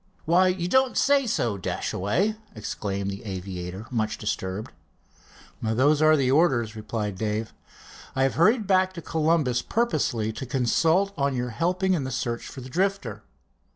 [0.25, 4.71] "Why, you don't say so, Dashaway?" exclaimed the aviator, much disturbed.
[5.61, 7.53] "Those are the orders," replied Dave.
[8.15, 12.47] "I have hurried back to Columbus purposely, to consult on your helping in a search
[12.47, 13.21] for the Drifter."